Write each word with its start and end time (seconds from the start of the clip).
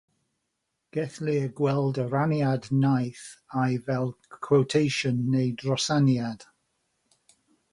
Gellir 0.95 1.43
gweld 1.59 1.99
y 2.03 2.05
rhaniad 2.13 2.65
naill 2.85 3.21
ai 3.65 3.75
fel 3.89 4.09
cwotisiwn 4.47 5.21
neu 5.35 5.53
ddosraniad. 5.61 6.49